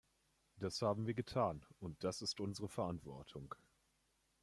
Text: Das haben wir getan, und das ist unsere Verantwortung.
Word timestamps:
Das 0.55 0.81
haben 0.81 1.05
wir 1.05 1.13
getan, 1.13 1.63
und 1.79 2.03
das 2.03 2.23
ist 2.23 2.39
unsere 2.39 2.67
Verantwortung. 2.67 3.53